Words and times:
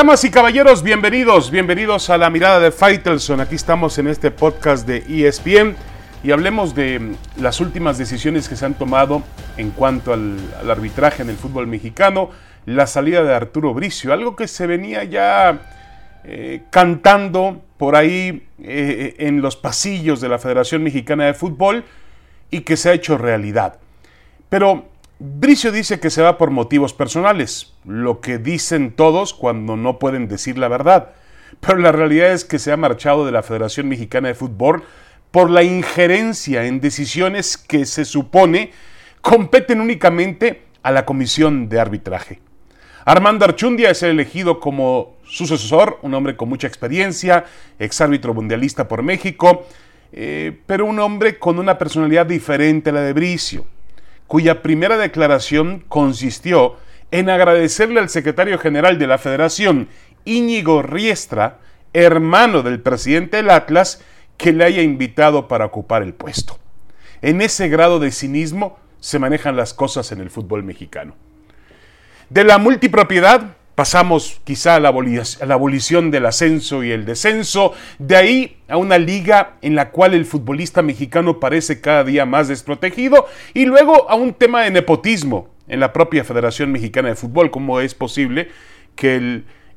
Damas 0.00 0.24
y 0.24 0.30
caballeros, 0.30 0.82
bienvenidos, 0.82 1.50
bienvenidos 1.50 2.08
a 2.08 2.16
la 2.16 2.30
mirada 2.30 2.58
de 2.58 2.70
Faitelson. 2.70 3.38
Aquí 3.38 3.54
estamos 3.54 3.98
en 3.98 4.06
este 4.06 4.30
podcast 4.30 4.86
de 4.86 5.04
ESPN 5.06 5.76
y 6.24 6.30
hablemos 6.30 6.74
de 6.74 7.16
las 7.36 7.60
últimas 7.60 7.98
decisiones 7.98 8.48
que 8.48 8.56
se 8.56 8.64
han 8.64 8.72
tomado 8.72 9.22
en 9.58 9.72
cuanto 9.72 10.14
al, 10.14 10.38
arbitraje 10.66 11.20
en 11.20 11.28
el 11.28 11.36
fútbol 11.36 11.66
mexicano, 11.66 12.30
la 12.64 12.86
salida 12.86 13.22
de 13.22 13.34
Arturo 13.34 13.74
Bricio, 13.74 14.14
algo 14.14 14.36
que 14.36 14.48
se 14.48 14.66
venía 14.66 15.04
ya 15.04 15.60
eh, 16.24 16.62
cantando 16.70 17.60
por 17.76 17.94
ahí 17.94 18.46
eh, 18.62 19.16
en 19.18 19.42
los 19.42 19.56
pasillos 19.56 20.22
de 20.22 20.30
la 20.30 20.38
Federación 20.38 20.82
Mexicana 20.82 21.26
de 21.26 21.34
Fútbol 21.34 21.84
y 22.50 22.62
que 22.62 22.78
se 22.78 22.88
ha 22.88 22.94
hecho 22.94 23.18
realidad. 23.18 23.78
Pero 24.48 24.86
Bricio 25.22 25.70
dice 25.70 26.00
que 26.00 26.08
se 26.08 26.22
va 26.22 26.38
por 26.38 26.50
motivos 26.50 26.94
personales, 26.94 27.74
lo 27.84 28.22
que 28.22 28.38
dicen 28.38 28.90
todos 28.90 29.34
cuando 29.34 29.76
no 29.76 29.98
pueden 29.98 30.28
decir 30.28 30.56
la 30.56 30.68
verdad. 30.68 31.10
Pero 31.60 31.76
la 31.76 31.92
realidad 31.92 32.32
es 32.32 32.46
que 32.46 32.58
se 32.58 32.72
ha 32.72 32.78
marchado 32.78 33.26
de 33.26 33.32
la 33.32 33.42
Federación 33.42 33.86
Mexicana 33.86 34.28
de 34.28 34.34
Fútbol 34.34 34.82
por 35.30 35.50
la 35.50 35.62
injerencia 35.62 36.64
en 36.64 36.80
decisiones 36.80 37.58
que 37.58 37.84
se 37.84 38.06
supone 38.06 38.72
competen 39.20 39.82
únicamente 39.82 40.62
a 40.82 40.90
la 40.90 41.04
Comisión 41.04 41.68
de 41.68 41.80
Arbitraje. 41.80 42.40
Armando 43.04 43.44
Archundia 43.44 43.90
es 43.90 44.02
elegido 44.02 44.58
como 44.58 45.16
sucesor, 45.24 45.98
un 46.00 46.14
hombre 46.14 46.34
con 46.34 46.48
mucha 46.48 46.66
experiencia, 46.66 47.44
exárbitro 47.78 48.32
mundialista 48.32 48.88
por 48.88 49.02
México, 49.02 49.66
eh, 50.12 50.58
pero 50.64 50.86
un 50.86 50.98
hombre 50.98 51.38
con 51.38 51.58
una 51.58 51.76
personalidad 51.76 52.24
diferente 52.24 52.88
a 52.88 52.94
la 52.94 53.02
de 53.02 53.12
Bricio 53.12 53.66
cuya 54.30 54.62
primera 54.62 54.96
declaración 54.96 55.82
consistió 55.88 56.76
en 57.10 57.28
agradecerle 57.28 57.98
al 57.98 58.08
secretario 58.08 58.60
general 58.60 58.96
de 58.96 59.08
la 59.08 59.18
Federación, 59.18 59.88
Íñigo 60.24 60.82
Riestra, 60.82 61.58
hermano 61.94 62.62
del 62.62 62.78
presidente 62.78 63.38
del 63.38 63.50
Atlas, 63.50 64.04
que 64.36 64.52
le 64.52 64.62
haya 64.62 64.82
invitado 64.82 65.48
para 65.48 65.64
ocupar 65.64 66.04
el 66.04 66.14
puesto. 66.14 66.60
En 67.22 67.42
ese 67.42 67.68
grado 67.68 67.98
de 67.98 68.12
cinismo 68.12 68.78
se 69.00 69.18
manejan 69.18 69.56
las 69.56 69.74
cosas 69.74 70.12
en 70.12 70.20
el 70.20 70.30
fútbol 70.30 70.62
mexicano. 70.62 71.16
De 72.28 72.44
la 72.44 72.58
multipropiedad 72.58 73.56
pasamos 73.80 74.42
quizá 74.44 74.74
a 74.74 74.80
la, 74.80 74.88
abolición 74.90 76.10
del 76.10 76.26
ascenso 76.26 76.84
y 76.84 76.90
el 76.90 77.06
descenso, 77.06 77.72
de 77.98 78.14
ahí 78.14 78.56
a 78.68 78.76
una 78.76 78.98
liga 78.98 79.56
en 79.62 79.74
la 79.74 79.88
cual 79.88 80.12
el 80.12 80.26
futbolista 80.26 80.82
mexicano 80.82 81.40
parece 81.40 81.80
cada 81.80 82.04
día 82.04 82.26
más 82.26 82.48
desprotegido, 82.48 83.26
y 83.54 83.64
luego 83.64 84.10
a 84.10 84.16
un 84.16 84.34
tema 84.34 84.64
de 84.64 84.70
nepotismo 84.70 85.48
en 85.66 85.80
la 85.80 85.94
propia 85.94 86.24
Federación 86.24 86.70
Mexicana 86.70 87.08
de 87.08 87.14
Fútbol, 87.14 87.50
cómo 87.50 87.80
es 87.80 87.94
posible 87.94 88.50
que 88.96 89.16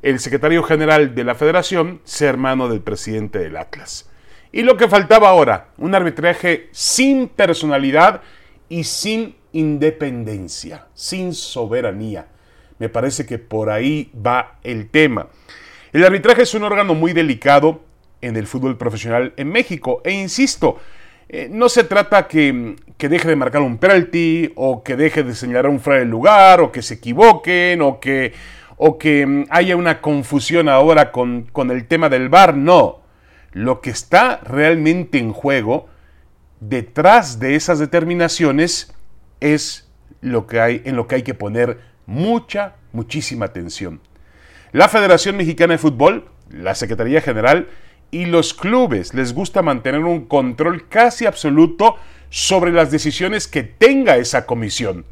el 0.02 0.20
secretario 0.20 0.64
general 0.64 1.16
de 1.16 1.24
la 1.24 1.36
federación 1.36 2.02
sea 2.04 2.28
hermano 2.28 2.68
del 2.68 2.82
presidente 2.82 3.40
del 3.40 3.56
Atlas. 3.56 4.10
Y 4.52 4.64
lo 4.64 4.76
que 4.76 4.90
faltaba 4.90 5.30
ahora, 5.30 5.70
un 5.78 5.96
arbitraje 5.96 6.68
sin 6.74 7.30
personalidad 7.30 8.22
y 8.68 8.84
sin 8.84 9.38
independencia, 9.54 10.88
sin 10.94 11.34
soberanía 11.34 12.33
me 12.84 12.90
parece 12.90 13.26
que 13.26 13.40
por 13.40 13.70
ahí 13.70 14.12
va 14.14 14.58
el 14.62 14.90
tema. 14.90 15.28
El 15.94 16.04
arbitraje 16.04 16.42
es 16.42 16.54
un 16.54 16.64
órgano 16.64 16.94
muy 16.94 17.14
delicado 17.14 17.80
en 18.20 18.36
el 18.36 18.46
fútbol 18.46 18.78
profesional 18.78 19.32
en 19.38 19.48
México. 19.48 20.02
E 20.04 20.12
insisto, 20.12 20.82
eh, 21.30 21.48
no 21.50 21.70
se 21.70 21.86
trata 21.86 22.28
que, 22.28 22.76
que, 22.98 23.08
deje 23.08 23.30
de 23.30 23.38
marcar 23.38 23.62
un 23.62 23.78
penalti 23.78 24.52
o 24.56 24.84
que 24.84 24.98
deje 24.98 25.24
de 25.24 25.34
señalar 25.34 25.68
un 25.68 25.80
fuera 25.80 26.02
de 26.02 26.06
lugar 26.06 26.60
o 26.60 26.74
que 26.74 26.82
se 26.82 26.96
equivoquen 26.96 27.82
o 27.82 28.02
que, 28.02 28.34
o 28.76 28.98
que 28.98 29.26
mm, 29.26 29.46
haya 29.50 29.78
una 29.78 30.02
confusión 30.02 30.68
ahora 30.68 31.14
con, 31.14 31.44
con 31.54 31.72
el 31.72 31.88
tema 31.88 32.10
del 32.10 32.28
VAR. 32.28 32.54
No. 32.54 33.00
Lo 33.54 33.80
que 33.80 33.92
está 33.92 34.42
realmente 34.44 35.20
en 35.20 35.32
juego 35.32 35.88
detrás 36.60 37.40
de 37.40 37.56
esas 37.56 37.80
determinaciones 37.80 38.94
es 39.40 39.90
lo 40.20 40.48
que 40.48 40.60
hay, 40.60 40.82
en 40.84 40.98
lo 40.98 41.08
que 41.08 41.16
hay 41.16 41.24
que 41.24 41.34
poner 41.34 41.93
mucha, 42.06 42.76
muchísima 42.92 43.46
atención. 43.46 44.02
La 44.72 44.90
Federación 44.90 45.38
Mexicana 45.38 45.74
de 45.74 45.78
Fútbol, 45.78 46.30
la 46.50 46.76
Secretaría 46.76 47.22
General 47.22 47.68
y 48.12 48.26
los 48.26 48.54
clubes 48.54 49.14
les 49.14 49.34
gusta 49.34 49.62
mantener 49.62 50.02
un 50.02 50.26
control 50.26 50.88
casi 50.88 51.26
absoluto 51.26 51.98
sobre 52.30 52.72
las 52.72 52.92
decisiones 52.92 53.48
que 53.48 53.64
tenga 53.64 54.18
esa 54.18 54.46
comisión. 54.46 55.06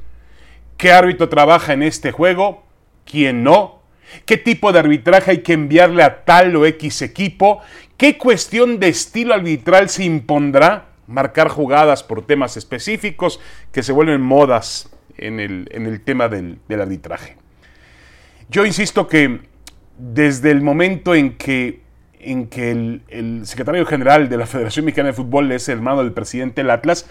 ¿Qué 0.77 0.91
árbitro 0.91 1.29
trabaja 1.29 1.73
en 1.73 1.83
este 1.83 2.11
juego? 2.11 2.63
¿Quién 3.05 3.43
no? 3.43 3.81
¿Qué 4.25 4.37
tipo 4.37 4.71
de 4.71 4.79
arbitraje 4.79 5.31
hay 5.31 5.37
que 5.41 5.53
enviarle 5.53 6.03
a 6.03 6.25
tal 6.25 6.55
o 6.55 6.65
X 6.65 7.01
equipo? 7.01 7.61
¿Qué 7.97 8.17
cuestión 8.17 8.79
de 8.79 8.89
estilo 8.89 9.33
arbitral 9.33 9.89
se 9.89 10.03
impondrá? 10.03 10.87
Marcar 11.07 11.49
jugadas 11.49 12.03
por 12.03 12.25
temas 12.25 12.57
específicos 12.57 13.39
que 13.71 13.83
se 13.83 13.91
vuelven 13.91 14.21
modas 14.21 14.89
en 15.21 15.39
el, 15.39 16.01
tema 16.01 16.27
del, 16.27 16.59
arbitraje. 16.69 17.37
Yo 18.49 18.65
insisto 18.65 19.07
que 19.07 19.39
desde 19.97 20.51
el 20.51 20.61
momento 20.61 21.15
en 21.15 21.37
que, 21.37 21.81
en 22.19 22.47
que 22.47 22.71
el, 22.71 23.41
secretario 23.45 23.85
general 23.85 24.29
de 24.29 24.37
la 24.37 24.45
Federación 24.45 24.85
Mexicana 24.85 25.07
de 25.07 25.13
Fútbol 25.13 25.51
es 25.51 25.69
hermano 25.69 26.03
del 26.03 26.11
presidente 26.11 26.61
del 26.61 26.71
Atlas, 26.71 27.07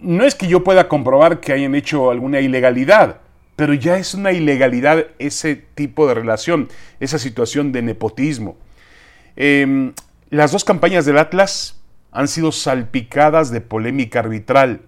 no 0.00 0.24
es 0.24 0.34
que 0.34 0.46
yo 0.46 0.62
pueda 0.62 0.88
comprobar 0.88 1.40
que 1.40 1.52
hayan 1.52 1.74
hecho 1.74 2.10
alguna 2.10 2.40
ilegalidad, 2.40 3.20
pero 3.56 3.74
ya 3.74 3.98
es 3.98 4.14
una 4.14 4.30
ilegalidad 4.30 5.06
ese 5.18 5.56
tipo 5.56 6.06
de 6.06 6.14
relación, 6.14 6.68
esa 7.00 7.18
situación 7.18 7.72
de 7.72 7.82
nepotismo. 7.82 8.56
Em, 9.34 9.94
las 10.30 10.52
dos 10.52 10.64
campañas 10.64 11.06
del 11.06 11.18
Atlas 11.18 11.80
han 12.12 12.28
sido 12.28 12.52
salpicadas 12.52 13.50
de 13.50 13.60
polémica 13.60 14.20
arbitral. 14.20 14.82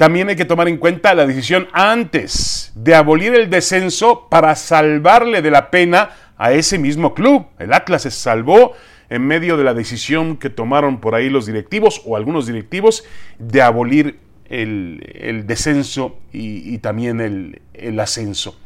También 0.00 0.30
hay 0.30 0.36
que 0.36 0.46
tomar 0.46 0.66
en 0.66 0.78
cuenta 0.78 1.14
la 1.14 1.26
decisión 1.26 1.68
antes 1.74 2.72
de 2.74 2.94
abolir 2.94 3.34
el 3.34 3.50
descenso 3.50 4.28
para 4.30 4.54
salvarle 4.54 5.42
de 5.42 5.50
la 5.50 5.70
pena 5.70 6.12
a 6.38 6.52
ese 6.52 6.78
mismo 6.78 7.12
club. 7.12 7.44
El 7.58 7.74
Atlas 7.74 8.04
se 8.04 8.10
salvó 8.10 8.72
en 9.10 9.26
medio 9.26 9.58
de 9.58 9.64
la 9.64 9.74
decisión 9.74 10.38
que 10.38 10.48
tomaron 10.48 11.02
por 11.02 11.14
ahí 11.14 11.28
los 11.28 11.44
directivos 11.44 12.00
o 12.06 12.16
algunos 12.16 12.46
directivos 12.46 13.04
de 13.38 13.60
abolir 13.60 14.20
el, 14.46 15.44
descenso 15.46 16.18
y, 16.32 16.78
también 16.78 17.20
el, 17.20 18.00
ascenso. 18.00 18.58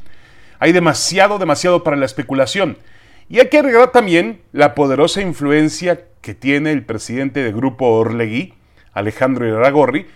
Hay 0.61 0.71
demasiado, 0.71 1.41
demasiado 1.41 1.83
para 1.83 1.97
la 1.97 2.07
especulación. 2.07 2.79
Y 3.29 3.41
hay 3.41 3.49
que 3.49 3.59
agregar 3.59 3.91
también 3.91 4.41
la 4.53 4.77
poderosa 4.77 5.21
influencia 5.21 6.03
que 6.21 6.35
tiene 6.35 6.71
el 6.71 6.85
presidente 6.85 7.43
del 7.43 7.55
grupo 7.55 7.87
Orlegui, 7.87 8.55
Alejandro 8.93 9.49
Iragorri, 9.49 10.07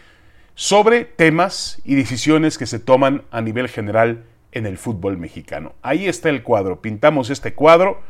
sobre 0.58 1.04
temas 1.04 1.80
y 1.84 1.94
decisiones 1.94 2.58
que 2.58 2.66
se 2.66 2.80
toman 2.80 3.22
a 3.30 3.40
nivel 3.40 3.68
general 3.68 4.24
en 4.50 4.66
el 4.66 4.76
fútbol 4.76 5.16
mexicano. 5.16 5.76
Ahí 5.82 6.08
está 6.08 6.30
el 6.30 6.42
cuadro, 6.42 6.82
pintamos 6.82 7.30
este 7.30 7.54
cuadro 7.54 8.02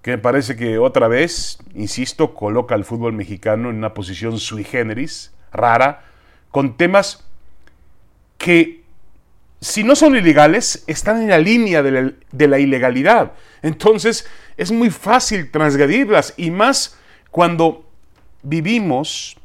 que 0.00 0.12
me 0.12 0.16
parece 0.16 0.56
que 0.56 0.78
otra 0.78 1.06
vez, 1.06 1.58
insisto, 1.74 2.32
coloca 2.32 2.74
al 2.74 2.86
fútbol 2.86 3.12
mexicano 3.12 3.68
en 3.68 3.76
una 3.76 3.92
posición 3.92 4.38
sui 4.38 4.64
generis, 4.64 5.34
rara, 5.52 6.02
con 6.50 6.78
temas 6.78 7.26
que 8.38 8.82
si 9.60 9.84
no 9.84 9.96
son 9.96 10.16
ilegales, 10.16 10.82
están 10.86 11.20
en 11.20 11.28
la 11.28 11.38
línea 11.38 11.82
de 11.82 11.90
la, 11.90 12.12
de 12.32 12.48
la 12.48 12.58
ilegalidad. 12.58 13.32
Entonces 13.60 14.26
es 14.56 14.72
muy 14.72 14.88
fácil 14.88 15.50
transgredirlas 15.50 16.32
y 16.38 16.50
más 16.50 16.98
cuando 17.30 17.84
vivimos 18.42 19.36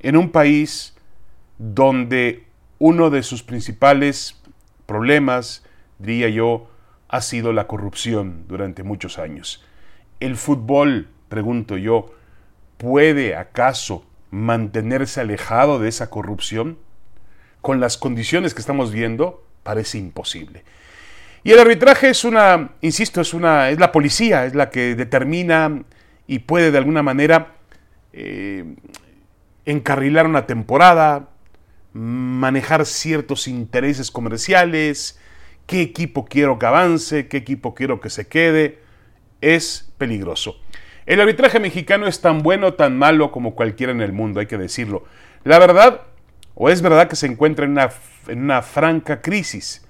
en 0.00 0.16
un 0.16 0.32
país 0.32 0.94
donde 1.60 2.46
uno 2.78 3.10
de 3.10 3.22
sus 3.22 3.42
principales 3.42 4.40
problemas, 4.86 5.62
diría 5.98 6.30
yo, 6.30 6.70
ha 7.08 7.20
sido 7.20 7.52
la 7.52 7.66
corrupción 7.66 8.46
durante 8.48 8.82
muchos 8.82 9.18
años. 9.18 9.62
¿El 10.20 10.36
fútbol, 10.36 11.08
pregunto 11.28 11.76
yo, 11.76 12.14
puede 12.78 13.36
acaso 13.36 14.06
mantenerse 14.30 15.20
alejado 15.20 15.78
de 15.78 15.90
esa 15.90 16.08
corrupción? 16.08 16.78
Con 17.60 17.78
las 17.78 17.98
condiciones 17.98 18.54
que 18.54 18.60
estamos 18.60 18.90
viendo, 18.90 19.44
parece 19.62 19.98
imposible. 19.98 20.64
Y 21.44 21.52
el 21.52 21.58
arbitraje 21.58 22.08
es 22.08 22.24
una, 22.24 22.70
insisto, 22.80 23.20
es 23.20 23.34
una, 23.34 23.68
es 23.68 23.78
la 23.78 23.92
policía, 23.92 24.46
es 24.46 24.54
la 24.54 24.70
que 24.70 24.94
determina 24.94 25.82
y 26.26 26.38
puede 26.38 26.70
de 26.70 26.78
alguna 26.78 27.02
manera 27.02 27.54
eh, 28.14 28.76
encarrilar 29.66 30.26
una 30.26 30.46
temporada, 30.46 31.29
manejar 31.92 32.86
ciertos 32.86 33.48
intereses 33.48 34.10
comerciales, 34.10 35.18
qué 35.66 35.82
equipo 35.82 36.24
quiero 36.24 36.58
que 36.58 36.66
avance, 36.66 37.28
qué 37.28 37.38
equipo 37.38 37.74
quiero 37.74 38.00
que 38.00 38.10
se 38.10 38.26
quede, 38.26 38.78
es 39.40 39.92
peligroso. 39.98 40.60
El 41.06 41.20
arbitraje 41.20 41.58
mexicano 41.58 42.06
es 42.06 42.20
tan 42.20 42.42
bueno 42.42 42.68
o 42.68 42.74
tan 42.74 42.96
malo 42.96 43.32
como 43.32 43.54
cualquiera 43.54 43.92
en 43.92 44.00
el 44.00 44.12
mundo, 44.12 44.40
hay 44.40 44.46
que 44.46 44.58
decirlo. 44.58 45.04
La 45.44 45.58
verdad, 45.58 46.02
o 46.54 46.68
es 46.68 46.82
verdad 46.82 47.08
que 47.08 47.16
se 47.16 47.26
encuentra 47.26 47.64
en 47.64 47.72
una, 48.28 48.62
franca 48.62 49.22
crisis, 49.22 49.86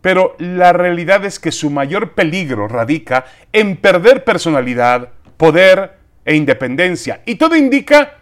pero 0.00 0.34
la 0.38 0.72
realidad 0.72 1.24
es 1.24 1.38
que 1.38 1.52
su 1.52 1.70
mayor 1.70 2.14
peligro 2.14 2.66
radica 2.66 3.26
en 3.52 3.76
perder 3.76 4.24
personalidad, 4.24 5.10
poder 5.36 5.98
e 6.24 6.34
independencia. 6.34 7.22
Y 7.26 7.36
todo 7.36 7.56
indica 7.56 8.18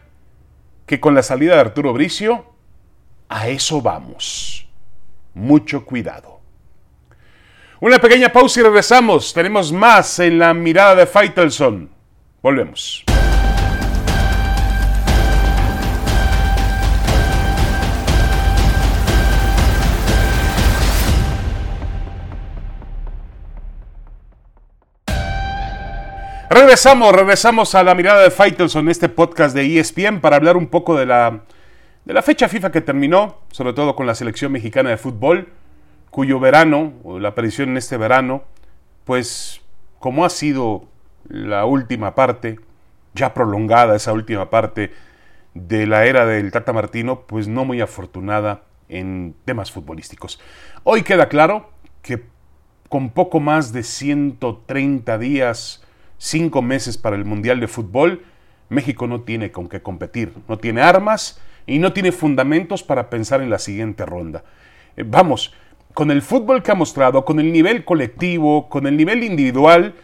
que 0.86 1.00
con 1.00 1.14
la 1.14 1.22
salida 1.22 1.54
de 1.54 1.60
Arturo 1.60 1.92
Bricio, 1.92 2.46
a 3.28 3.48
eso 3.48 3.80
vamos. 3.80 4.66
Mucho 5.34 5.84
cuidado. 5.84 6.40
Una 7.80 7.98
pequeña 7.98 8.32
pausa 8.32 8.60
y 8.60 8.62
regresamos. 8.64 9.32
Tenemos 9.32 9.72
más 9.72 10.18
en 10.18 10.38
la 10.38 10.52
mirada 10.54 10.96
de 10.96 11.06
Faitelson. 11.06 11.90
Volvemos. 12.42 13.04
Regresamos, 26.50 27.14
regresamos 27.14 27.74
a 27.74 27.84
la 27.84 27.94
mirada 27.94 28.22
de 28.22 28.30
Faitelson, 28.30 28.88
este 28.88 29.08
podcast 29.08 29.54
de 29.54 29.78
ESPN, 29.78 30.20
para 30.20 30.36
hablar 30.36 30.56
un 30.56 30.66
poco 30.66 30.96
de 30.96 31.06
la, 31.06 31.42
de 32.08 32.14
la 32.14 32.22
fecha 32.22 32.48
FIFA 32.48 32.72
que 32.72 32.80
terminó, 32.80 33.36
sobre 33.50 33.74
todo 33.74 33.94
con 33.94 34.06
la 34.06 34.14
selección 34.14 34.50
mexicana 34.50 34.88
de 34.88 34.96
fútbol, 34.96 35.48
cuyo 36.08 36.40
verano, 36.40 36.94
la 37.04 37.28
aparición 37.28 37.68
en 37.68 37.76
este 37.76 37.98
verano, 37.98 38.44
pues 39.04 39.60
como 39.98 40.24
ha 40.24 40.30
sido 40.30 40.86
la 41.28 41.66
última 41.66 42.14
parte, 42.14 42.60
ya 43.12 43.34
prolongada 43.34 43.94
esa 43.94 44.14
última 44.14 44.48
parte 44.48 44.90
de 45.52 45.86
la 45.86 46.06
era 46.06 46.24
del 46.24 46.50
Tata 46.50 46.72
Martino, 46.72 47.24
pues 47.26 47.46
no 47.46 47.66
muy 47.66 47.82
afortunada 47.82 48.62
en 48.88 49.34
temas 49.44 49.70
futbolísticos. 49.70 50.40
Hoy 50.84 51.02
queda 51.02 51.28
claro 51.28 51.68
que 52.00 52.24
con 52.88 53.10
poco 53.10 53.38
más 53.38 53.74
de 53.74 53.82
130 53.82 55.18
días 55.18 55.84
cinco 56.16 56.62
meses 56.62 56.96
para 56.96 57.16
el 57.16 57.26
Mundial 57.26 57.60
de 57.60 57.68
Fútbol, 57.68 58.24
México 58.70 59.06
no 59.06 59.20
tiene 59.20 59.52
con 59.52 59.68
qué 59.68 59.82
competir, 59.82 60.32
no 60.48 60.56
tiene 60.56 60.80
armas 60.80 61.38
y 61.68 61.78
no 61.78 61.92
tiene 61.92 62.10
fundamentos 62.10 62.82
para 62.82 63.10
pensar 63.10 63.42
en 63.42 63.50
la 63.50 63.58
siguiente 63.58 64.04
ronda. 64.06 64.42
Eh, 64.96 65.04
vamos, 65.06 65.54
con 65.94 66.10
el 66.10 66.22
fútbol 66.22 66.62
que 66.62 66.72
ha 66.72 66.74
mostrado, 66.74 67.24
con 67.24 67.38
el 67.38 67.52
nivel 67.52 67.84
colectivo, 67.84 68.68
con 68.68 68.86
el 68.86 68.96
nivel 68.96 69.22
individual, 69.22 69.94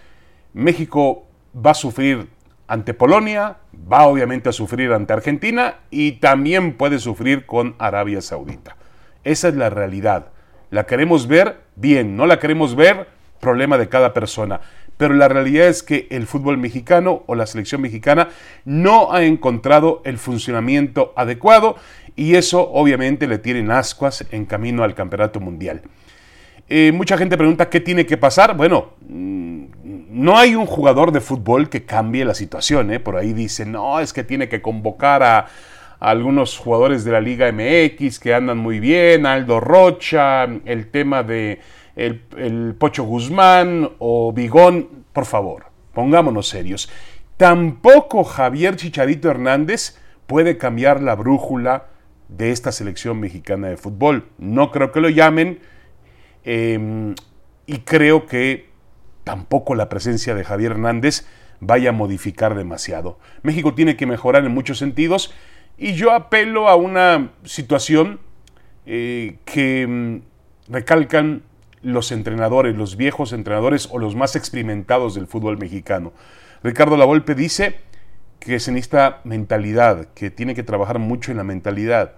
México 0.53 1.27
va 1.55 1.73
a 1.73 1.75
sufrir 1.75 2.29
ante 2.69 2.95
Polonia, 2.95 3.57
va 3.91 4.07
obviamente 4.07 4.51
a 4.51 4.53
sufrir 4.53 4.93
ante 4.93 5.13
Argentina 5.13 5.77
y 5.91 6.13
también 6.13 6.75
puede 6.75 6.99
sufrir 6.99 7.47
con 7.47 7.75
Arabia 7.79 8.21
Saudita. 8.21 8.77
Esa 9.25 9.49
es 9.49 9.57
la 9.57 9.71
realidad. 9.71 10.29
La 10.71 10.87
queremos 10.87 11.27
ver 11.27 11.63
bien, 11.77 12.17
no 12.17 12.27
la 12.27 12.39
queremos 12.39 12.75
ver, 12.77 13.09
problema 13.41 13.79
de 13.79 13.89
cada 13.89 14.13
persona 14.13 14.61
pero 14.97 15.15
la 15.15 15.29
realidad 15.29 15.69
es 15.69 15.83
que 15.83 16.07
el 16.11 16.27
fútbol 16.27 16.59
mexicano 16.59 17.23
o 17.27 17.35
la 17.35 17.47
selección 17.47 17.81
mexicana 17.81 18.29
no 18.65 19.13
ha 19.13 19.25
encontrado 19.25 20.03
el 20.05 20.19
funcionamiento 20.19 21.13
adecuado 21.17 21.77
y 22.17 22.37
eso 22.37 22.71
obviamente 22.73 23.27
le 23.27 23.39
tienen 23.39 23.71
ascuas 23.71 24.25
en 24.31 24.47
camino 24.47 24.85
al 24.85 24.95
campeonato 24.95 25.41
mundial. 25.41 25.83
Eh, 26.69 26.93
mucha 26.93 27.19
gente 27.19 27.37
pregunta 27.37 27.69
qué 27.69 27.81
tiene 27.81 28.07
que 28.07 28.17
pasar. 28.17 28.57
Bueno, 28.57 28.95
mm, 29.09 29.65
no 30.11 30.39
hay 30.39 30.55
un 30.55 30.67
jugador 30.67 31.13
de 31.13 31.21
fútbol 31.21 31.69
que 31.69 31.85
cambie 31.85 32.25
la 32.25 32.35
situación. 32.35 32.93
¿eh? 32.93 33.01
Por 33.01 33.17
ahí 33.17 33.33
dicen, 33.33 33.73
no, 33.73 34.01
es 34.01 34.13
que 34.13 34.25
tiene 34.25 34.49
que 34.49 34.63
convocar 34.63 35.23
a, 35.23 35.39
a, 35.39 35.47
algunos 35.99 36.57
jugadores 36.57 37.05
de 37.05 37.13
la 37.13 37.21
Liga 37.21 37.51
MX 37.53 38.19
que 38.19 38.33
andan 38.33 38.59
muy 38.59 38.81
bien, 38.81 39.27
Aldo 39.27 39.61
Rocha, 39.61 40.45
el 40.65 40.91
tema 40.91 41.23
de 41.23 41.61
el, 41.97 42.75
Pocho 42.79 43.05
Guzmán 43.05 43.91
o 43.99 44.33
Bigón, 44.33 45.05
por 45.13 45.27
favor, 45.27 45.67
pongámonos 45.93 46.49
serios. 46.49 46.91
Tampoco 47.37 48.25
Javier 48.25 48.77
Chicharito 48.77 49.31
Hernández 49.31 49.99
puede 50.27 50.57
cambiar 50.57 51.03
la 51.03 51.15
brújula 51.15 51.87
de 52.29 52.51
esta 52.51 52.73
selección 52.73 53.21
mexicana 53.21 53.69
de 53.69 53.77
fútbol. 53.77 54.29
No 54.39 54.71
creo 54.71 54.93
que 54.93 55.01
lo 55.01 55.09
llamen 55.09 55.61
em, 56.45 57.15
y 57.67 57.79
creo 57.79 58.27
que 58.27 58.71
tampoco 59.25 59.75
la 59.75 59.89
presencia 59.89 60.35
de 60.35 60.45
Javier 60.45 60.73
Hernández 60.73 61.27
vaya 61.61 61.91
a 61.91 61.93
modificar 61.93 62.55
demasiado. 62.55 63.19
México 63.43 63.75
tiene 63.75 63.97
que 63.97 64.07
mejorar 64.07 64.45
en 64.45 64.53
muchos 64.53 64.79
sentidos 64.79 65.35
y 65.77 65.95
yo 65.95 66.13
apelo 66.13 66.69
a 66.69 66.77
una 66.77 67.33
situación 67.45 68.21
eh, 68.87 69.39
que 69.45 69.87
mm, 69.87 70.73
recalcan 70.73 71.43
los 71.85 72.11
entrenadores, 72.11 72.75
los 72.75 72.97
viejos 72.97 73.33
entrenadores 73.33 73.89
o 73.93 73.99
los 73.99 74.17
más 74.17 74.35
experimentados 74.35 75.15
del 75.15 75.27
fútbol 75.27 75.59
mexicano. 75.59 76.13
Ricardo 76.63 76.97
Lavolpe 76.97 77.35
dice 77.35 77.77
que 78.41 78.59
se 78.59 78.73
necesita 78.73 79.21
mentalidad, 79.25 80.09
que 80.15 80.31
tiene 80.31 80.55
que 80.55 80.63
trabajar 80.63 80.99
mucho 80.99 81.31
en 81.31 81.37
la 81.37 81.45
mentalidad. 81.45 82.13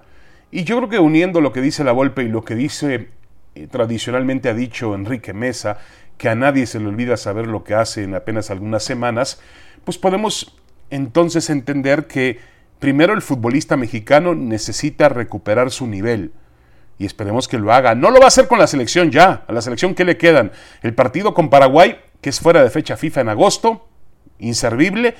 Y 0.50 0.64
yo 0.64 0.76
creo 0.76 0.88
que 0.88 0.98
uniendo 0.98 1.40
lo 1.40 1.52
que 1.52 1.60
dice 1.60 1.84
Lavolpe 1.84 2.22
y 2.22 2.28
lo 2.28 2.44
que 2.44 2.54
dice 2.54 3.08
eh, 3.54 3.66
tradicionalmente 3.66 4.48
ha 4.48 4.54
dicho 4.54 4.94
Enrique 4.94 5.32
Mesa, 5.32 5.78
que 6.16 6.28
a 6.28 6.34
nadie 6.34 6.66
se 6.66 6.80
le 6.80 6.86
olvida 6.86 7.16
saber 7.16 7.46
lo 7.46 7.64
que 7.64 7.74
hace 7.74 8.04
en 8.04 8.14
apenas 8.14 8.50
algunas 8.50 8.84
semanas, 8.84 9.40
pues 9.84 9.98
podemos 9.98 10.56
entonces 10.90 11.50
entender 11.50 12.06
que 12.06 12.38
primero 12.78 13.12
el 13.12 13.22
futbolista 13.22 13.76
mexicano 13.76 14.34
necesita 14.34 15.08
recuperar 15.08 15.70
su 15.70 15.86
nivel 15.86 16.32
y 16.98 17.06
esperemos 17.06 17.48
que 17.48 17.58
lo 17.58 17.72
haga. 17.72 17.94
No 17.94 18.10
lo 18.10 18.19
va 18.19 18.26
a 18.26 18.28
hacer 18.28 18.48
con 18.48 18.58
la 18.58 18.66
selección 18.66 19.10
ya. 19.10 19.44
A 19.46 19.52
la 19.52 19.60
selección 19.60 19.94
que 19.94 20.04
le 20.04 20.16
quedan. 20.16 20.52
El 20.82 20.94
partido 20.94 21.34
con 21.34 21.50
Paraguay, 21.50 21.98
que 22.20 22.31
es 22.31 22.40
fuera 22.40 22.62
de 22.62 22.70
fecha 22.70 22.96
FIFA 22.96 23.20
en 23.22 23.28
agosto, 23.28 23.88
inservible. 24.38 25.14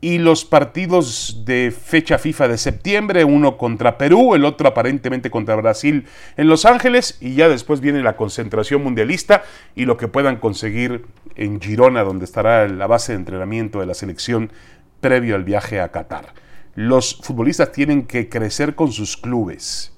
Y 0.00 0.18
los 0.18 0.44
partidos 0.44 1.42
de 1.44 1.72
fecha 1.72 2.18
FIFA 2.18 2.46
de 2.46 2.58
septiembre, 2.58 3.24
uno 3.24 3.56
contra 3.56 3.98
Perú, 3.98 4.36
el 4.36 4.44
otro 4.44 4.68
aparentemente 4.68 5.28
contra 5.28 5.56
Brasil 5.56 6.06
en 6.36 6.46
Los 6.46 6.66
Ángeles, 6.66 7.18
y 7.20 7.34
ya 7.34 7.48
después 7.48 7.80
viene 7.80 8.00
la 8.04 8.16
concentración 8.16 8.84
mundialista 8.84 9.42
y 9.74 9.86
lo 9.86 9.96
que 9.96 10.06
puedan 10.06 10.36
conseguir 10.36 11.06
en 11.34 11.60
Girona, 11.60 12.04
donde 12.04 12.26
estará 12.26 12.68
la 12.68 12.86
base 12.86 13.10
de 13.10 13.18
entrenamiento 13.18 13.80
de 13.80 13.86
la 13.86 13.94
selección 13.94 14.52
previo 15.00 15.34
al 15.34 15.42
viaje 15.42 15.80
a 15.80 15.90
Qatar. 15.90 16.32
Los 16.76 17.16
futbolistas 17.16 17.72
tienen 17.72 18.06
que 18.06 18.28
crecer 18.28 18.76
con 18.76 18.92
sus 18.92 19.16
clubes 19.16 19.97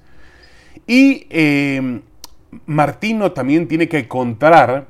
y 0.87 1.27
em, 1.31 2.03
Martino 2.67 3.33
también 3.33 3.69
tiene 3.69 3.89
que 3.89 3.99
encontrar, 3.99 4.89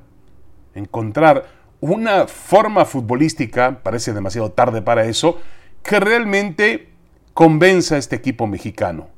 encontrar 0.74 1.46
una 1.80 2.26
forma 2.26 2.84
futbolística, 2.84 3.82
parece 3.82 4.12
demasiado 4.12 4.50
tarde 4.52 4.82
para 4.82 5.06
eso, 5.06 5.38
que 5.82 5.98
realmente 5.98 6.88
convenza 7.34 7.94
a 7.94 7.98
este 7.98 8.16
equipo 8.16 8.46
mexicano. 8.46 9.08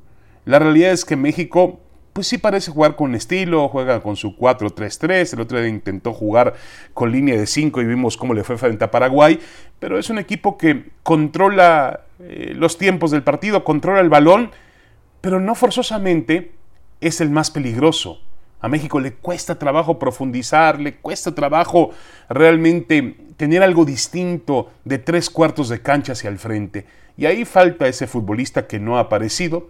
La 0.45 0.59
realidad 0.59 0.93
es 0.93 1.05
que 1.05 1.17
México, 1.17 1.81
pues 2.13 2.27
sí 2.27 2.39
parece 2.39 2.71
jugar 2.71 2.97
con 2.97 3.15
estilo, 3.15 3.69
juega 3.69 4.01
con 4.01 4.17
su 4.17 4.37
4-3-3, 4.37 5.33
el 5.35 5.41
otro 5.41 5.59
día 5.61 5.69
intentó 5.69 6.13
jugar 6.13 6.55
con 6.95 7.11
línea 7.11 7.37
de 7.37 7.47
5 7.47 7.81
y 7.81 7.85
vimos 7.85 8.17
cómo 8.17 8.35
le 8.35 8.45
fue 8.45 8.59
frente 8.59 8.85
a 8.85 8.91
Paraguay, 8.91 9.41
pero 9.79 9.99
es 9.99 10.11
un 10.11 10.19
equipo 10.19 10.57
que 10.59 10.91
controla 11.03 12.03
eh, 12.21 12.53
los 12.55 12.79
tiempos 12.79 13.11
del 13.11 13.23
partido, 13.23 13.65
controla 13.65 14.01
el 14.01 14.09
balón, 14.09 14.51
pero 15.23 15.41
no 15.41 15.55
forzosamente 15.55 16.53
es 17.01 17.23
el 17.23 17.31
más 17.31 17.51
peligroso. 17.51 18.21
A 18.61 18.69
México 18.69 19.01
le 19.01 19.15
cuesta 19.15 19.59
trabajo 19.59 19.99
profundizar, 19.99 20.79
le 20.79 20.97
cuesta 20.97 21.35
trabajo 21.35 21.91
realmente 22.29 23.17
tener 23.37 23.63
algo 23.63 23.85
distinto 23.85 24.71
de 24.85 24.99
tres 24.99 25.31
cuartos 25.31 25.69
de 25.69 25.81
cancha 25.81 26.13
hacia 26.13 26.29
el 26.29 26.39
frente. 26.39 26.87
Y 27.17 27.27
ahí 27.27 27.45
falta 27.45 27.89
ese 27.89 28.07
futbolista 28.07 28.67
que 28.67 28.79
no 28.79 28.99
ha 28.99 29.01
aparecido 29.01 29.69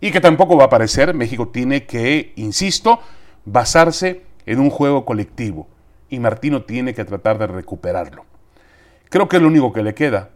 y 0.00 0.10
que 0.10 0.20
tampoco 0.20 0.56
va 0.56 0.64
a 0.64 0.66
aparecer. 0.66 1.14
México 1.14 1.48
tiene 1.48 1.84
que, 1.84 2.32
insisto, 2.36 3.00
basarse 3.44 4.22
en 4.46 4.60
un 4.60 4.70
juego 4.70 5.04
colectivo. 5.04 5.68
Y 6.10 6.18
Martino 6.20 6.62
tiene 6.62 6.94
que 6.94 7.04
tratar 7.04 7.38
de 7.38 7.46
recuperarlo. 7.46 8.24
Creo 9.10 9.28
que 9.28 9.36
es 9.36 9.42
lo 9.42 9.48
único 9.48 9.72
que 9.72 9.82
le 9.82 9.94
queda. 9.94 10.30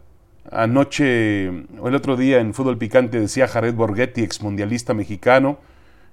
Anoche 0.51 1.49
o 1.79 1.87
el 1.87 1.95
otro 1.95 2.17
día 2.17 2.39
en 2.39 2.53
Fútbol 2.53 2.77
Picante 2.77 3.19
decía 3.19 3.47
Jared 3.47 3.73
Borghetti, 3.73 4.23
exmundialista 4.23 4.93
mexicano, 4.93 5.57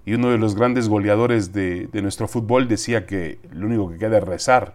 y 0.06 0.14
uno 0.14 0.30
de 0.30 0.38
los 0.38 0.54
grandes 0.54 0.88
goleadores 0.88 1.52
de, 1.52 1.88
nuestro 1.94 2.28
fútbol 2.28 2.68
decía 2.68 3.06
que 3.06 3.38
lo 3.52 3.66
único 3.66 3.90
que 3.90 3.99
queda 3.99 4.18
es 4.18 4.25
rezar. 4.25 4.75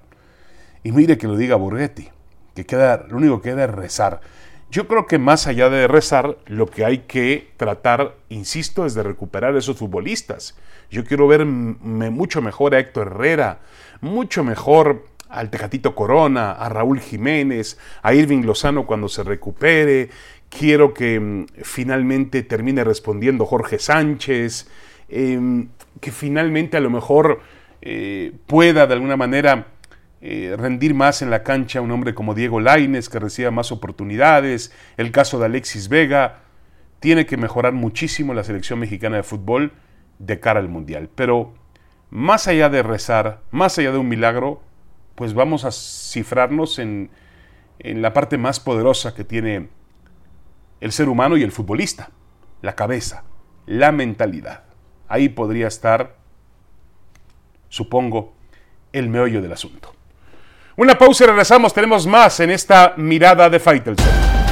Y 0.84 0.92
mire 0.92 1.18
que 1.18 1.28
lo 1.28 1.36
diga 1.36 1.56
Borghetti, 1.56 2.10
que 2.54 2.66
queda, 2.66 3.06
lo 3.10 3.18
único 3.18 3.42
que 3.42 3.52
queda 3.52 3.64
es 3.64 3.72
rezar. 3.72 4.22
Yo 4.70 4.88
creo 4.88 5.08
que 5.08 5.18
más 5.18 5.48
allá 5.48 5.70
de 5.70 5.88
rezar, 5.88 6.38
lo 6.48 6.68
que 6.68 6.86
hay 6.86 7.00
que 7.00 7.52
tratar, 7.58 8.16
insisto, 8.30 8.86
es 8.86 8.94
de 8.94 9.04
recuperar 9.04 9.56
a 9.56 9.60
esos 9.60 9.78
futbolistas. 9.78 10.56
Yo 10.92 11.06
quiero 11.06 11.28
ver 11.28 11.46
mucho 11.46 12.42
mejor 12.42 12.76
a 12.76 12.80
Héctor 12.80 13.08
Herrera, 13.08 13.60
mucho 14.02 14.44
mejor 14.44 15.06
al 15.36 15.50
Tejatito 15.50 15.96
Corona, 15.96 16.52
a 16.52 16.70
Raúl 16.70 17.00
Jiménez, 17.00 17.78
a 18.02 18.14
Irving 18.14 18.44
Lozano 18.44 18.86
cuando 18.86 19.10
se 19.10 19.24
recupere. 19.24 20.10
Quiero 20.50 20.94
que 20.94 21.20
mm, 21.20 21.46
finalmente 21.64 22.44
termine 22.44 22.84
respondiendo 22.84 23.46
Jorge 23.46 23.80
Sánchez. 23.80 24.68
Em, 25.08 25.68
que 26.02 26.12
finalmente 26.12 26.78
a 26.78 26.82
lo 26.82 26.90
mejor 26.90 27.42
eh, 27.82 28.34
pueda 28.48 28.88
de 28.88 28.94
alguna 28.94 29.18
manera 29.18 29.68
eh, 30.22 30.56
rendir 30.58 30.94
más 30.94 31.22
en 31.22 31.30
la 31.30 31.44
cancha 31.44 31.82
un 31.82 31.92
hombre 31.92 32.16
como 32.16 32.34
Diego 32.34 32.60
Laines, 32.60 33.10
que 33.10 33.20
reciba 33.20 33.52
más 33.52 33.72
oportunidades, 33.72 34.74
el 34.98 35.12
caso 35.12 35.40
de 35.40 35.46
Alexis 35.46 35.88
Vega, 35.88 36.40
tiene 37.00 37.26
que 37.26 37.38
mejorar 37.38 37.74
muchísimo 37.74 38.34
la 38.34 38.44
selección 38.44 38.80
mexicana 38.80 39.18
de 39.18 39.24
fútbol 39.24 39.74
de 40.18 40.40
cara 40.40 40.60
al 40.60 40.70
Mundial. 40.70 41.10
Pero 41.14 41.54
más 42.10 42.48
allá 42.48 42.70
de 42.70 42.82
rezar, 42.82 43.42
más 43.52 43.78
allá 43.78 43.92
de 43.92 43.98
un 44.00 44.10
milagro, 44.10 44.62
pues 45.16 45.34
vamos 45.34 45.66
a 45.66 45.72
cifrarnos 45.72 46.80
en, 46.80 47.10
en 47.80 48.02
la 48.02 48.14
parte 48.14 48.38
más 48.38 48.60
poderosa 48.60 49.16
que 49.16 49.24
tiene 49.24 49.70
el 50.82 50.92
ser 50.92 51.10
humano 51.10 51.38
y 51.38 51.44
el 51.44 51.52
futbolista, 51.52 52.12
la 52.62 52.76
cabeza, 52.76 53.24
la 53.66 53.92
mentalidad. 53.92 54.64
Ahí 55.08 55.30
podría 55.30 55.68
estar, 55.68 56.18
supongo, 57.70 58.34
el 58.92 59.10
meollo 59.10 59.42
del 59.42 59.54
asunto. 59.54 59.94
Una 60.78 60.98
pausa 60.98 61.24
y 61.24 61.28
regresamos. 61.28 61.74
Tenemos 61.74 62.06
más 62.06 62.40
en 62.40 62.52
esta 62.52 62.94
mirada 62.98 63.50
de 63.50 63.60
Faitelson. 63.60 64.45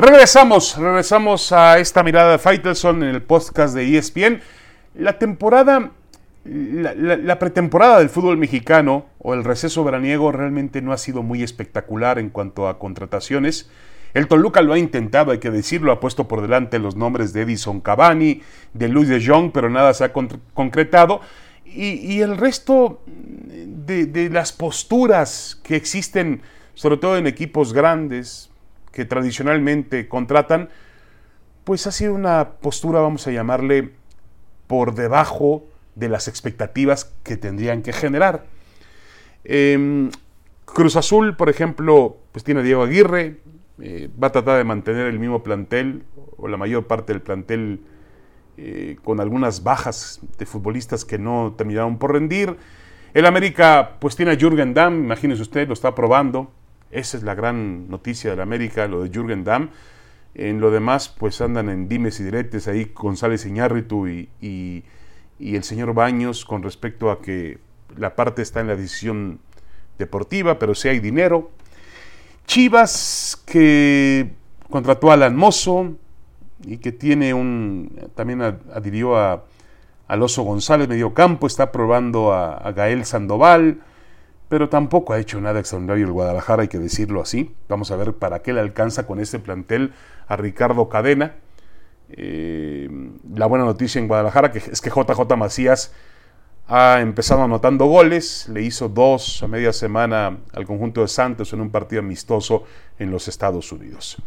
Regresamos, 0.00 0.78
regresamos 0.78 1.52
a 1.52 1.78
esta 1.78 2.02
mirada 2.02 2.32
de 2.32 2.38
Faitelson 2.38 3.02
en 3.02 3.10
el 3.10 3.20
podcast 3.20 3.74
de 3.74 3.98
ESPN. 3.98 4.40
La 4.94 5.18
temporada, 5.18 5.90
la, 6.46 7.38
pretemporada 7.38 7.98
del 7.98 8.08
fútbol 8.08 8.38
mexicano 8.38 9.04
o 9.18 9.34
el 9.34 9.44
receso 9.44 9.84
veraniego 9.84 10.32
realmente 10.32 10.80
no 10.80 10.94
ha 10.94 10.96
sido 10.96 11.22
muy 11.22 11.42
espectacular 11.42 12.18
en 12.18 12.30
cuanto 12.30 12.66
a 12.66 12.78
contrataciones. 12.78 13.68
El 14.14 14.26
Toluca 14.26 14.62
lo 14.62 14.72
ha 14.72 14.78
intentado, 14.78 15.32
hay 15.32 15.38
que 15.38 15.50
decirlo, 15.50 15.92
ha 15.92 16.00
puesto 16.00 16.26
por 16.26 16.40
delante 16.40 16.78
los 16.78 16.96
nombres 16.96 17.34
de 17.34 17.42
Edison 17.42 17.82
Cavani, 17.82 18.40
de 18.72 18.88
Luis 18.88 19.10
de 19.10 19.22
Jong, 19.22 19.52
pero 19.52 19.68
nada 19.68 19.92
se 19.92 20.04
ha 20.04 20.14
concretado. 20.14 21.20
Y, 21.66 22.22
el 22.22 22.38
resto 22.38 23.02
de, 23.06 24.06
de 24.06 24.30
las 24.30 24.52
posturas 24.52 25.60
que 25.62 25.76
existen, 25.76 26.40
sobre 26.72 26.96
todo 26.96 27.18
en 27.18 27.26
equipos 27.26 27.74
grandes, 27.74 28.49
que 28.92 29.04
tradicionalmente 29.04 30.08
contratan, 30.08 30.68
pues 31.64 31.86
ha 31.86 31.92
sido 31.92 32.14
una 32.14 32.52
postura, 32.60 33.00
vamos 33.00 33.26
a 33.26 33.30
llamarle, 33.30 33.90
por 34.66 34.94
debajo 34.94 35.64
de 35.94 36.08
las 36.08 36.28
expectativas 36.28 37.12
que 37.24 37.36
tendrían 37.36 37.82
que 37.82 37.92
generar. 37.92 38.44
Em, 39.44 40.10
Cruz 40.64 40.96
Azul, 40.96 41.36
por 41.36 41.48
ejemplo, 41.48 42.18
pues 42.32 42.44
tiene 42.44 42.60
a 42.60 42.62
Diego 42.62 42.82
Aguirre, 42.82 43.38
eh, 43.80 44.08
va 44.22 44.28
a 44.28 44.32
tratar 44.32 44.58
de 44.58 44.64
mantener 44.64 45.06
el 45.06 45.18
mismo 45.18 45.42
plantel, 45.42 46.04
o 46.36 46.48
la 46.48 46.56
mayor 46.56 46.86
parte 46.86 47.12
del 47.12 47.22
plantel, 47.22 47.80
eh, 48.56 48.96
con 49.02 49.20
algunas 49.20 49.62
bajas 49.62 50.20
de 50.38 50.46
futbolistas 50.46 51.04
que 51.04 51.18
no 51.18 51.54
terminaron 51.56 51.98
por 51.98 52.12
rendir. 52.12 52.56
El 53.14 53.26
América, 53.26 53.96
pues 54.00 54.16
tiene 54.16 54.32
a 54.32 54.36
Jürgen 54.36 54.74
Damm, 54.74 55.04
imagínese 55.04 55.42
usted, 55.42 55.66
lo 55.66 55.74
está 55.74 55.94
probando, 55.94 56.52
esa 56.90 57.16
es 57.16 57.22
la 57.22 57.34
gran 57.34 57.88
noticia 57.88 58.30
de 58.30 58.36
la 58.36 58.42
América, 58.42 58.86
lo 58.88 59.02
de 59.02 59.10
Jürgen 59.10 59.44
Damm. 59.44 59.70
En 60.34 60.60
lo 60.60 60.70
demás, 60.70 61.08
pues 61.08 61.40
andan 61.40 61.68
en 61.68 61.88
dimes 61.88 62.20
y 62.20 62.24
diretes 62.24 62.68
ahí 62.68 62.92
González 62.94 63.46
Iñárritu 63.46 64.08
y, 64.08 64.28
y, 64.40 64.84
el 65.56 65.64
señor 65.64 65.94
Baños 65.94 66.44
con 66.44 66.62
respecto 66.62 67.10
a 67.10 67.20
que 67.20 67.58
la 67.96 68.14
parte 68.14 68.42
está 68.42 68.60
en 68.60 68.68
la 68.68 68.76
decisión 68.76 69.40
deportiva, 69.98 70.58
pero 70.58 70.74
si 70.74 70.88
hay 70.88 71.00
dinero. 71.00 71.50
Chivas, 72.46 73.42
que 73.46 74.32
contrató 74.68 75.10
a 75.10 75.14
Alan 75.14 75.36
Mozo 75.36 75.96
y 76.64 76.78
que 76.78 76.92
tiene 76.92 77.34
un. 77.34 78.10
también 78.14 78.42
adhirió 78.42 79.16
a, 79.16 79.44
al 80.08 80.22
Oso 80.22 80.42
González, 80.42 80.88
medio 80.88 81.14
campo, 81.14 81.46
está 81.46 81.72
probando 81.72 82.32
a, 82.32 82.54
a 82.56 82.72
Gael 82.72 83.04
Sandoval 83.04 83.80
pero 84.50 84.68
tampoco 84.68 85.12
ha 85.12 85.20
hecho 85.20 85.40
nada 85.40 85.60
extraordinario 85.60 86.06
el 86.06 86.12
Guadalajara, 86.12 86.62
hay 86.62 86.68
que 86.68 86.80
decirlo 86.80 87.22
así. 87.22 87.54
Vamos 87.68 87.92
a 87.92 87.96
ver 87.96 88.14
para 88.14 88.42
qué 88.42 88.52
le 88.52 88.58
alcanza 88.58 89.06
con 89.06 89.20
este 89.20 89.38
plantel 89.38 89.92
a 90.26 90.34
Ricardo 90.34 90.88
Cadena. 90.88 91.36
Eh, 92.10 92.90
la 93.32 93.46
buena 93.46 93.64
noticia 93.64 94.00
en 94.00 94.08
Guadalajara 94.08 94.50
es 94.52 94.80
que 94.80 94.90
JJ 94.90 95.36
Macías 95.36 95.94
ha 96.66 97.00
empezado 97.00 97.44
anotando 97.44 97.86
goles, 97.86 98.48
le 98.48 98.62
hizo 98.62 98.88
dos 98.88 99.40
a 99.44 99.46
media 99.46 99.72
semana 99.72 100.38
al 100.52 100.66
conjunto 100.66 101.02
de 101.02 101.06
Santos 101.06 101.52
en 101.52 101.60
un 101.60 101.70
partido 101.70 102.00
amistoso 102.00 102.64
en 102.98 103.12
los 103.12 103.28
Estados 103.28 103.70
Unidos. 103.70 104.20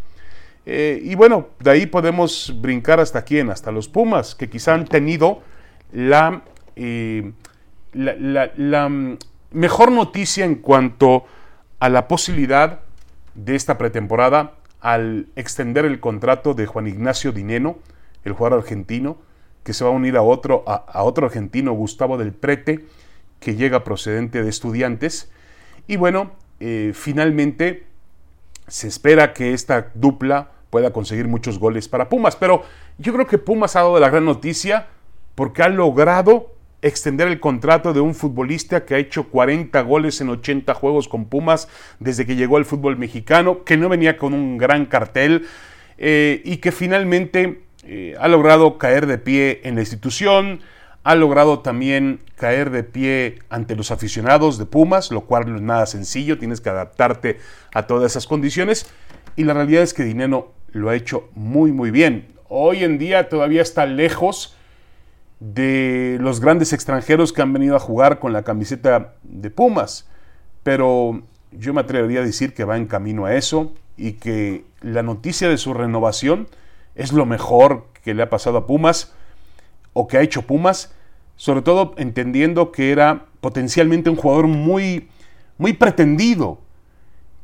Eh, 0.65 1.01
y 1.03 1.15
bueno, 1.15 1.49
de 1.59 1.69
ahí 1.69 1.85
podemos 1.85 2.55
brincar 2.61 3.01
hasta 3.01 3.25
quién, 3.25 3.49
hasta 3.49 3.73
los 3.73 3.89
Pumas, 3.89 4.35
que 4.35 4.49
quizá 4.49 4.73
han 4.73 4.85
tenido 4.85 5.41
la, 5.91 6.43
eh, 6.77 7.33
la 7.91 8.89
mejor 9.53 9.91
noticia 9.91 10.45
en 10.45 10.55
cuanto 10.55 11.25
a 11.79 11.89
la 11.89 12.07
posibilidad 12.07 12.81
de 13.35 13.55
esta 13.55 13.77
pretemporada 13.77 14.55
al 14.81 15.27
extender 15.35 15.85
el 15.85 15.99
contrato 15.99 16.53
de 16.53 16.65
Juan 16.65 16.87
Ignacio 16.87 17.31
Dineno, 17.31 17.77
el 18.25 18.33
jugador 18.33 18.59
argentino, 18.59 19.17
que 19.63 19.73
se 19.73 19.83
va 19.83 19.91
a 19.91 19.93
unir 19.93 20.17
a 20.17 20.21
otro, 20.21 20.63
a, 20.67 21.03
otro 21.03 21.27
argentino, 21.27 21.71
Gustavo 21.71 22.17
del 22.17 22.33
Prete, 22.33 22.85
que 23.39 23.55
llega 23.55 23.83
procedente 23.83 24.43
de 24.43 24.49
estudiantes. 24.49 25.31
Y 25.87 25.95
bueno, 25.95 26.31
eh, 26.59 26.91
finalmente 26.93 27.85
se 28.67 28.87
espera 28.87 29.33
que 29.33 29.53
esta 29.53 29.91
dupla 29.93 30.51
pueda 30.69 30.91
conseguir 30.91 31.27
muchos 31.27 31.59
goles 31.59 31.87
para 31.87 32.09
Pumas. 32.09 32.35
Pero 32.35 32.63
yo 32.97 33.13
creo 33.13 33.27
que 33.27 33.37
Pumas 33.37 33.75
ha 33.75 33.81
dado 33.81 33.99
la 33.99 34.09
gran 34.09 34.25
noticia 34.25 34.87
porque 35.35 35.63
ha 35.63 35.69
logrado 35.69 36.51
extender 36.83 37.27
el 37.29 37.39
contrato 37.39 37.93
de 37.93 38.01
un 38.01 38.13
futbolista 38.13 38.85
que 38.85 38.93
ha 38.93 38.97
hecho 38.97 39.29
40 39.29 39.81
goles 39.81 40.19
en 40.21 40.29
80 40.29 40.73
juegos 40.73 41.07
con 41.07 41.25
Pumas 41.25 41.69
desde 41.99 42.25
que 42.25 42.35
llegó 42.35 42.57
al 42.57 42.65
fútbol 42.65 42.97
mexicano, 42.97 43.63
que 43.63 43.77
no 43.77 43.89
venía 43.89 44.17
con 44.17 44.33
un 44.33 44.57
gran 44.57 44.85
cartel 44.85 45.47
eh, 45.97 46.41
y 46.43 46.57
que 46.57 46.71
finalmente 46.71 47.63
eh, 47.85 48.15
ha 48.19 48.27
logrado 48.27 48.77
caer 48.77 49.07
de 49.07 49.17
pie 49.17 49.61
en 49.63 49.75
la 49.75 49.81
institución, 49.81 50.59
ha 51.03 51.15
logrado 51.15 51.59
también 51.59 52.19
caer 52.35 52.69
de 52.69 52.83
pie 52.83 53.39
ante 53.49 53.75
los 53.75 53.91
aficionados 53.91 54.57
de 54.57 54.65
Pumas, 54.65 55.09
lo 55.09 55.21
cual 55.21 55.49
no 55.49 55.55
es 55.55 55.61
nada 55.61 55.85
sencillo, 55.85 56.37
tienes 56.37 56.59
que 56.59 56.69
adaptarte 56.69 57.39
a 57.73 57.87
todas 57.87 58.11
esas 58.11 58.27
condiciones 58.27 58.87
y 59.35 59.45
la 59.45 59.53
realidad 59.53 59.83
es 59.83 59.93
que 59.93 60.03
Dinero 60.03 60.53
lo 60.71 60.89
ha 60.89 60.95
hecho 60.95 61.29
muy 61.33 61.71
muy 61.71 61.91
bien. 61.91 62.27
Hoy 62.49 62.83
en 62.83 62.97
día 62.97 63.29
todavía 63.29 63.61
está 63.61 63.85
lejos 63.85 64.57
de 65.43 66.17
los 66.21 66.39
grandes 66.39 66.71
extranjeros 66.71 67.33
que 67.33 67.41
han 67.41 67.51
venido 67.51 67.75
a 67.75 67.79
jugar 67.79 68.19
con 68.19 68.31
la 68.31 68.43
camiseta 68.43 69.15
de 69.23 69.49
Pumas. 69.49 70.07
Pero 70.63 71.23
yo 71.51 71.73
me 71.73 71.81
atrevería 71.81 72.21
a 72.21 72.25
decir 72.25 72.53
que 72.53 72.63
va 72.63 72.77
en 72.77 72.87
camino 72.87 73.25
a 73.25 73.35
eso 73.35 73.73
y 73.97 74.13
que 74.13 74.63
la 74.79 75.03
noticia 75.03 75.49
de 75.49 75.57
su 75.57 75.73
renovación 75.73 76.47
es 76.95 77.11
lo 77.11 77.25
mejor 77.25 77.87
que 78.03 78.13
le 78.13 78.23
ha 78.23 78.29
pasado 78.29 78.57
a 78.57 78.67
Pumas 78.67 79.11
o 79.91 80.07
que 80.07 80.17
ha 80.17 80.21
hecho 80.21 80.43
Pumas, 80.43 80.93
sobre 81.35 81.61
todo 81.61 81.93
entendiendo 81.97 82.71
que 82.71 82.91
era 82.91 83.25
potencialmente 83.41 84.09
un 84.09 84.15
jugador 84.15 84.47
muy, 84.47 85.09
muy 85.57 85.73
pretendido 85.73 86.61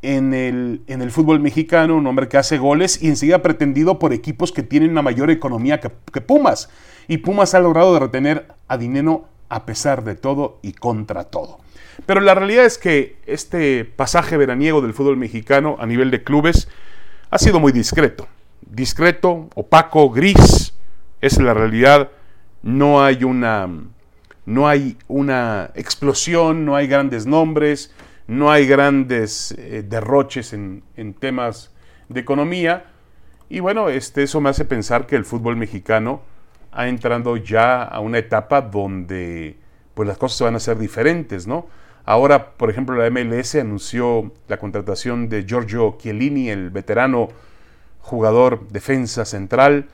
en 0.01 0.33
el, 0.33 0.81
en 0.87 1.01
el 1.01 1.11
fútbol 1.11 1.39
mexicano, 1.39 1.95
un 1.95 2.07
hombre 2.07 2.27
que 2.27 2.37
hace 2.37 2.57
goles 2.57 3.01
y 3.01 3.07
enseguida 3.07 3.41
pretendido 3.41 3.99
por 3.99 4.13
equipos 4.13 4.51
que 4.51 4.63
tienen 4.63 4.91
una 4.91 5.01
mayor 5.01 5.29
economía 5.29 5.79
que, 5.79 5.91
que 6.11 6.21
Pumas. 6.21 6.69
Y 7.07 7.17
Pumas 7.17 7.53
ha 7.53 7.59
logrado 7.59 7.97
retener 7.99 8.47
a 8.67 8.77
Dineno 8.77 9.25
a 9.49 9.65
pesar 9.65 10.03
de 10.03 10.15
todo 10.15 10.59
y 10.61 10.73
contra 10.73 11.25
todo. 11.25 11.59
Pero 12.05 12.21
la 12.21 12.35
realidad 12.35 12.65
es 12.65 12.77
que 12.77 13.17
este 13.25 13.83
pasaje 13.83 14.37
veraniego 14.37 14.81
del 14.81 14.93
fútbol 14.93 15.17
mexicano 15.17 15.75
a 15.79 15.85
nivel 15.85 16.11
de 16.11 16.23
clubes 16.23 16.69
ha 17.29 17.37
sido 17.37 17.59
muy 17.59 17.71
discreto. 17.71 18.27
Discreto, 18.61 19.49
opaco, 19.55 20.09
gris. 20.09 20.73
Es 21.21 21.39
la 21.39 21.53
realidad. 21.53 22.09
No 22.61 23.03
hay 23.03 23.23
una, 23.23 23.69
no 24.45 24.67
hay 24.67 24.97
una 25.07 25.71
explosión, 25.75 26.65
no 26.65 26.75
hay 26.75 26.87
grandes 26.87 27.25
nombres, 27.25 27.93
no 28.29 28.51
hay 28.51 28.67
grandes 28.67 29.55
eh, 29.57 29.83
derroches 29.83 30.53
en, 30.53 30.83
en, 30.95 31.15
temas 31.15 31.71
de 32.09 32.19
economía. 32.19 32.85
Y 33.49 33.59
bueno, 33.59 33.89
este, 33.89 34.21
eso 34.21 34.39
me 34.39 34.49
hace 34.49 34.65
pensar 34.65 35.07
que 35.07 35.15
el 35.15 35.25
fútbol 35.25 35.55
mexicano 35.55 36.21
ha 36.71 36.87
entrando 36.87 37.37
ya 37.37 37.81
a 37.81 37.99
una 38.01 38.19
etapa 38.19 38.61
donde 38.61 39.57
pues 39.95 40.07
las 40.07 40.19
cosas 40.19 40.41
van 40.41 40.55
a 40.55 40.59
ser 40.59 40.77
diferentes, 40.77 41.47
¿no? 41.47 41.65
Ahora, 42.05 42.51
por 42.51 42.69
ejemplo, 42.69 42.95
la 42.95 43.09
MLS 43.09 43.55
anunció 43.55 44.31
la 44.47 44.57
contratación 44.57 45.27
de 45.27 45.45
Giorgio 45.47 45.97
Chiellini, 45.99 46.49
el 46.49 46.69
veterano 46.69 47.29
jugador 47.99 48.67
defensa 48.69 49.25
central, 49.25 49.87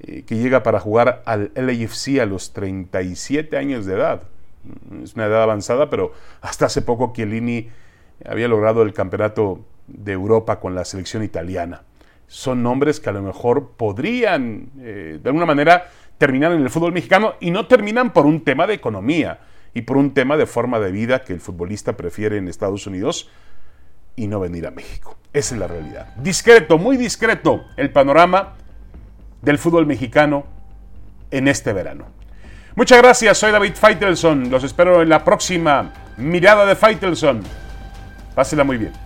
eh, 0.00 0.24
que 0.26 0.36
llega 0.36 0.64
para 0.64 0.80
jugar 0.80 1.22
al 1.24 1.52
LAFC 1.54 2.18
a 2.20 2.26
los 2.26 2.52
37 2.52 3.56
años 3.56 3.86
de 3.86 3.94
edad. 3.94 4.22
Es 5.02 5.14
una 5.14 5.26
edad 5.26 5.42
avanzada, 5.42 5.90
pero 5.90 6.12
hasta 6.40 6.66
hace 6.66 6.82
poco 6.82 7.12
Chiellini 7.14 7.68
había 8.24 8.48
logrado 8.48 8.82
el 8.82 8.92
campeonato 8.92 9.64
de 9.86 10.12
Europa 10.12 10.60
con 10.60 10.74
la 10.74 10.84
selección 10.84 11.22
italiana. 11.22 11.82
Son 12.26 12.62
nombres 12.62 12.98
que 12.98 13.10
a 13.10 13.12
lo 13.12 13.22
mejor 13.22 13.72
podrían, 13.76 14.70
eh, 14.80 15.20
de 15.22 15.28
alguna 15.28 15.46
manera, 15.46 15.90
terminar 16.18 16.52
en 16.52 16.62
el 16.62 16.70
fútbol 16.70 16.92
mexicano 16.92 17.34
y 17.40 17.50
no 17.50 17.66
terminan 17.66 18.12
por 18.12 18.26
un 18.26 18.42
tema 18.42 18.66
de 18.66 18.74
economía 18.74 19.40
y 19.74 19.82
por 19.82 19.96
un 19.96 20.14
tema 20.14 20.36
de 20.36 20.46
forma 20.46 20.80
de 20.80 20.90
vida 20.90 21.22
que 21.22 21.32
el 21.32 21.40
futbolista 21.40 21.96
prefiere 21.96 22.38
en 22.38 22.48
Estados 22.48 22.86
Unidos 22.86 23.30
y 24.16 24.26
no 24.26 24.40
venir 24.40 24.66
a 24.66 24.70
México. 24.70 25.18
Esa 25.32 25.54
es 25.54 25.60
la 25.60 25.68
realidad. 25.68 26.14
Discreto, 26.16 26.78
muy 26.78 26.96
discreto 26.96 27.64
el 27.76 27.92
panorama 27.92 28.54
del 29.42 29.58
fútbol 29.58 29.86
mexicano 29.86 30.46
en 31.30 31.48
este 31.48 31.72
verano. 31.72 32.06
Muchas 32.76 32.98
gracias, 32.98 33.38
soy 33.38 33.52
David 33.52 33.72
Feitelson. 33.74 34.50
Los 34.50 34.62
espero 34.62 35.00
en 35.00 35.08
la 35.08 35.24
próxima 35.24 35.90
mirada 36.18 36.66
de 36.66 36.76
Feitelson. 36.76 37.42
Pásela 38.34 38.64
muy 38.64 38.76
bien. 38.76 39.05